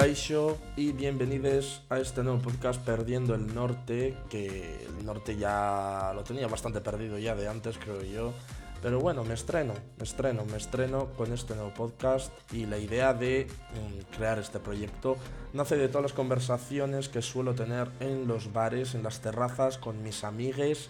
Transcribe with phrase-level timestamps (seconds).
[0.00, 6.24] Kaisho y bienvenidos a este nuevo podcast Perdiendo el Norte, que el norte ya lo
[6.24, 8.32] tenía bastante perdido ya de antes, creo yo.
[8.80, 13.12] Pero bueno, me estreno, me estreno, me estreno con este nuevo podcast y la idea
[13.12, 15.18] de mm, crear este proyecto
[15.52, 20.02] nace de todas las conversaciones que suelo tener en los bares, en las terrazas, con
[20.02, 20.88] mis amigues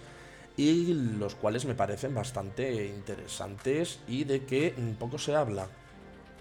[0.56, 5.66] y los cuales me parecen bastante interesantes y de que poco se habla.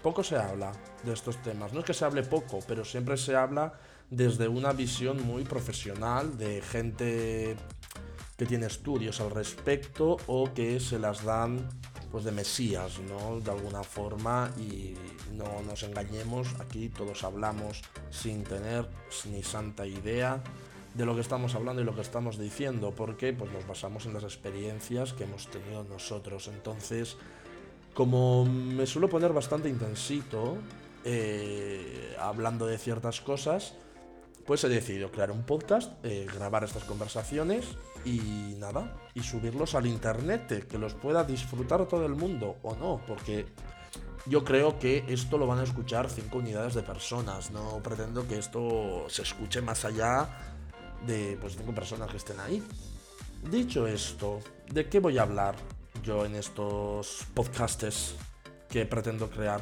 [0.02, 0.72] Poco se habla
[1.04, 1.72] de estos temas.
[1.72, 3.74] No es que se hable poco, pero siempre se habla
[4.08, 7.56] desde una visión muy profesional de gente
[8.36, 11.68] que tiene estudios al respecto o que se las dan
[12.10, 13.40] pues de mesías, ¿no?
[13.40, 14.94] De alguna forma y
[15.32, 18.88] no nos engañemos, aquí todos hablamos sin tener
[19.30, 20.42] ni santa idea
[20.94, 24.14] de lo que estamos hablando y lo que estamos diciendo, porque pues nos basamos en
[24.14, 26.48] las experiencias que hemos tenido nosotros.
[26.48, 27.16] Entonces,
[27.94, 30.58] como me suelo poner bastante intensito
[31.04, 33.74] eh, hablando de ciertas cosas,
[34.46, 37.64] pues he decidido crear un podcast, eh, grabar estas conversaciones
[38.04, 42.74] y nada, y subirlos al internet, eh, que los pueda disfrutar todo el mundo o
[42.74, 43.46] no, porque
[44.26, 48.38] yo creo que esto lo van a escuchar cinco unidades de personas, no pretendo que
[48.38, 50.28] esto se escuche más allá
[51.06, 52.62] de pues cinco personas que estén ahí.
[53.50, 55.56] Dicho esto, ¿de qué voy a hablar
[56.02, 58.14] yo en estos podcasts
[58.68, 59.60] que pretendo crear?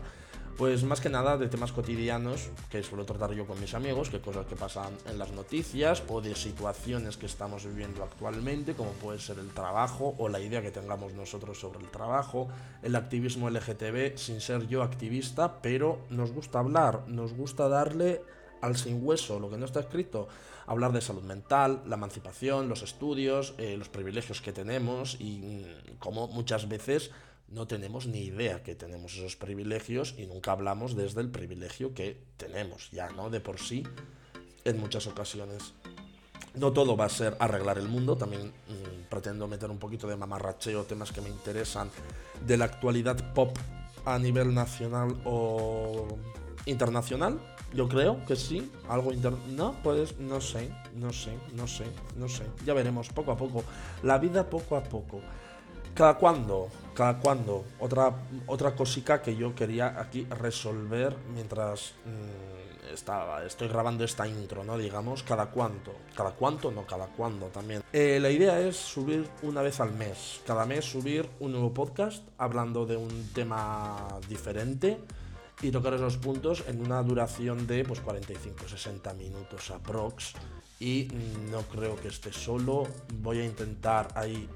[0.59, 4.21] Pues más que nada de temas cotidianos que suelo tratar yo con mis amigos, que
[4.21, 9.21] cosas que pasan en las noticias o de situaciones que estamos viviendo actualmente, como puede
[9.21, 12.49] ser el trabajo o la idea que tengamos nosotros sobre el trabajo,
[12.83, 18.21] el activismo LGTB, sin ser yo activista, pero nos gusta hablar, nos gusta darle
[18.61, 20.29] al sin hueso lo que no está escrito,
[20.67, 25.99] hablar de salud mental, la emancipación, los estudios, eh, los privilegios que tenemos y mm,
[25.99, 27.11] cómo muchas veces
[27.49, 32.21] no tenemos ni idea que tenemos esos privilegios y nunca hablamos desde el privilegio que
[32.37, 33.31] tenemos ya, ¿no?
[33.31, 33.85] De por sí,
[34.65, 35.73] en muchas ocasiones.
[36.55, 40.17] No todo va a ser arreglar el mundo, también mm, pretendo meter un poquito de
[40.17, 41.91] mamarracheo, temas que me interesan
[42.47, 43.57] de la actualidad pop
[44.05, 46.19] a nivel nacional o
[46.67, 47.41] internacional.
[47.73, 49.35] Yo creo que sí, algo inter...
[49.49, 51.85] No, pues no sé, no sé, no sé,
[52.17, 52.45] no sé.
[52.65, 53.63] Ya veremos, poco a poco.
[54.03, 55.21] La vida poco a poco.
[55.95, 56.69] ¿Cada cuándo?
[56.95, 57.65] ¿Cada cuándo?
[57.81, 58.15] Otra,
[58.47, 64.79] otra cosica que yo quería aquí resolver mientras mm, estaba, estoy grabando esta intro, ¿no?
[64.79, 65.93] Digamos, ¿cada cuánto?
[66.15, 66.71] ¿Cada cuánto?
[66.71, 67.83] No, cada cuándo también.
[67.93, 70.41] Eh, la idea es subir una vez al mes.
[70.47, 74.99] Cada mes subir un nuevo podcast hablando de un tema diferente
[75.61, 80.35] y tocar esos puntos en una duración de pues 45-60 minutos aprox
[80.81, 81.09] y
[81.51, 84.49] no creo que esté solo voy a intentar ahí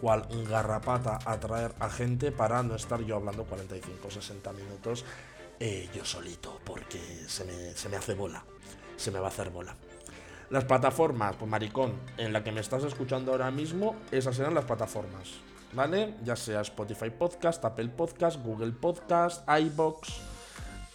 [0.00, 5.04] cual garrapata atraer a gente para no estar yo hablando 45 60 minutos
[5.58, 8.44] eh, yo solito, porque se me, se me hace bola,
[8.96, 9.74] se me va a hacer bola.
[10.50, 14.66] Las plataformas, pues maricón, en la que me estás escuchando ahora mismo, esas serán las
[14.66, 15.30] plataformas,
[15.72, 16.14] ¿vale?
[16.24, 20.35] Ya sea Spotify Podcast, Apple Podcast, Google Podcast, iBox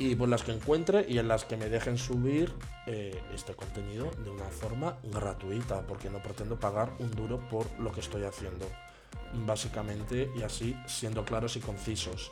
[0.02, 2.52] y pues las que encuentre y en las que me dejen subir
[2.88, 7.92] eh, este contenido de una forma gratuita, porque no pretendo pagar un duro por lo
[7.92, 8.66] que estoy haciendo
[9.46, 12.32] básicamente, y así siendo claros y concisos.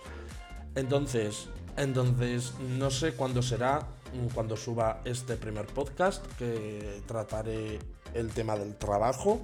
[0.73, 1.47] Entonces,
[1.77, 3.87] entonces no sé cuándo será
[4.33, 7.77] cuando suba este primer podcast que trataré
[8.15, 9.41] el tema del trabajo.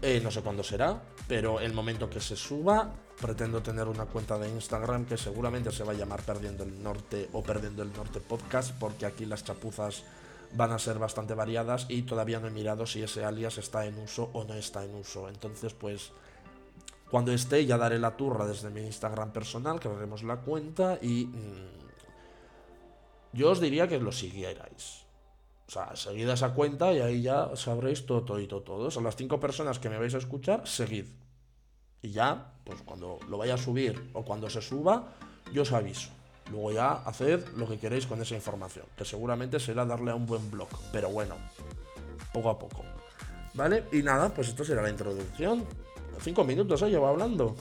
[0.00, 4.38] Eh, no sé cuándo será, pero el momento que se suba pretendo tener una cuenta
[4.38, 8.20] de Instagram que seguramente se va a llamar Perdiendo el Norte o Perdiendo el Norte
[8.20, 10.04] Podcast porque aquí las chapuzas
[10.52, 13.98] van a ser bastante variadas y todavía no he mirado si ese alias está en
[13.98, 15.28] uso o no está en uso.
[15.28, 16.12] Entonces pues
[17.10, 21.78] cuando esté ya daré la turra desde mi Instagram personal, crearemos la cuenta y mm,
[23.32, 25.06] yo os diría que lo siguierais.
[25.66, 28.90] O sea, seguid esa cuenta y ahí ya sabréis todo, todo y todo, todo.
[28.90, 31.06] Son las cinco personas que me vais a escuchar, seguid.
[32.02, 35.08] Y ya, pues cuando lo vaya a subir o cuando se suba,
[35.52, 36.10] yo os aviso.
[36.50, 40.26] Luego ya haced lo que queréis con esa información, que seguramente será darle a un
[40.26, 40.68] buen blog.
[40.92, 41.36] Pero bueno,
[42.32, 42.84] poco a poco.
[43.54, 43.84] ¿Vale?
[43.92, 45.64] Y nada, pues esto será la introducción.
[46.20, 46.90] Cinco minutos, ¿eh?
[46.90, 47.54] Llevo hablando.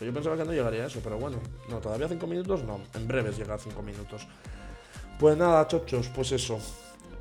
[0.00, 1.38] Yo pensaba que no llegaría a eso, pero bueno.
[1.68, 2.80] No, todavía cinco minutos no.
[2.94, 4.26] En breves llega a cinco minutos.
[5.18, 6.58] Pues nada, chochos, pues eso.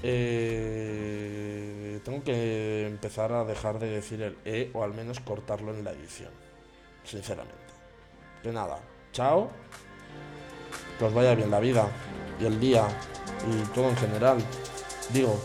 [0.03, 5.83] Eh, tengo que empezar a dejar de decir el E o al menos cortarlo en
[5.83, 6.31] la edición.
[7.03, 7.55] Sinceramente.
[8.43, 8.79] De nada.
[9.11, 9.49] Chao.
[10.97, 11.87] Que os vaya bien la vida
[12.39, 12.87] y el día
[13.47, 14.37] y todo en general.
[15.13, 15.39] Digo,